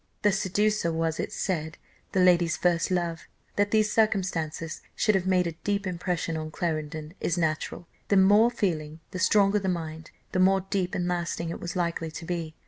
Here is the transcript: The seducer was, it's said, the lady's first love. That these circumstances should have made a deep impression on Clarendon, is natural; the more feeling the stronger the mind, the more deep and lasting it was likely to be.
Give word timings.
The 0.23 0.31
seducer 0.31 0.91
was, 0.91 1.19
it's 1.19 1.35
said, 1.35 1.77
the 2.11 2.21
lady's 2.21 2.57
first 2.57 2.89
love. 2.89 3.27
That 3.55 3.69
these 3.69 3.93
circumstances 3.93 4.81
should 4.95 5.13
have 5.13 5.27
made 5.27 5.45
a 5.45 5.51
deep 5.63 5.85
impression 5.85 6.35
on 6.37 6.49
Clarendon, 6.49 7.13
is 7.21 7.37
natural; 7.37 7.87
the 8.07 8.17
more 8.17 8.49
feeling 8.49 8.99
the 9.11 9.19
stronger 9.19 9.59
the 9.59 9.69
mind, 9.69 10.09
the 10.31 10.39
more 10.39 10.61
deep 10.71 10.95
and 10.95 11.07
lasting 11.07 11.51
it 11.51 11.59
was 11.59 11.75
likely 11.75 12.09
to 12.09 12.25
be. 12.25 12.55